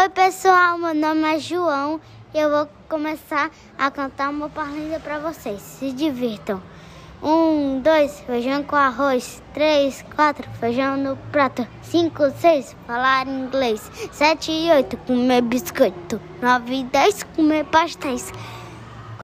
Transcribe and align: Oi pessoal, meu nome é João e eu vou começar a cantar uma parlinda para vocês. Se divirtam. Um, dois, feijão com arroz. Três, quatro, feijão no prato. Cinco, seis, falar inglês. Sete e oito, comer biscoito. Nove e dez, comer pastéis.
Oi 0.00 0.08
pessoal, 0.10 0.78
meu 0.78 0.94
nome 0.94 1.24
é 1.24 1.40
João 1.40 2.00
e 2.32 2.38
eu 2.38 2.48
vou 2.48 2.68
começar 2.88 3.50
a 3.76 3.90
cantar 3.90 4.30
uma 4.30 4.48
parlinda 4.48 5.00
para 5.00 5.18
vocês. 5.18 5.60
Se 5.60 5.90
divirtam. 5.90 6.62
Um, 7.20 7.80
dois, 7.80 8.20
feijão 8.20 8.62
com 8.62 8.76
arroz. 8.76 9.42
Três, 9.52 10.04
quatro, 10.14 10.48
feijão 10.60 10.96
no 10.96 11.16
prato. 11.32 11.66
Cinco, 11.82 12.30
seis, 12.38 12.76
falar 12.86 13.26
inglês. 13.26 13.90
Sete 14.12 14.52
e 14.52 14.70
oito, 14.70 14.96
comer 14.98 15.42
biscoito. 15.42 16.20
Nove 16.40 16.76
e 16.76 16.84
dez, 16.84 17.24
comer 17.34 17.64
pastéis. 17.64 18.32